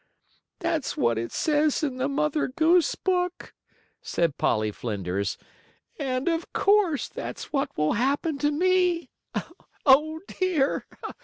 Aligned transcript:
"That's 0.57 0.97
what 0.97 1.19
it 1.19 1.31
says 1.31 1.83
in 1.83 1.97
the 1.97 2.09
Mother 2.09 2.47
Goose 2.47 2.95
book," 2.95 3.53
said 4.01 4.39
Polly 4.39 4.71
Flinders, 4.71 5.37
"and, 5.99 6.27
of 6.27 6.51
course, 6.53 7.07
that's 7.07 7.53
what 7.53 7.77
will 7.77 7.93
happen 7.93 8.39
to 8.39 8.49
me. 8.49 9.11
Oh, 9.85 10.19
dear! 10.27 10.87